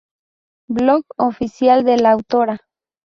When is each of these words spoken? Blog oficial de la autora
Blog 0.67 1.05
oficial 1.17 1.83
de 1.83 1.97
la 1.97 2.13
autora 2.13 2.61